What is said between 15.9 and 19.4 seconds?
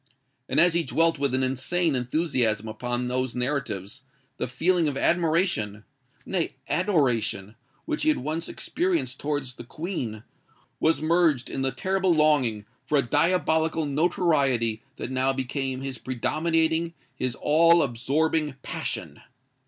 predominating—his all absorbing passion!